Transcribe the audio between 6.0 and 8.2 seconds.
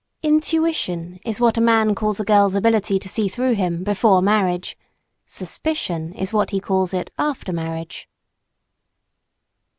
is what he calls it, after marriage.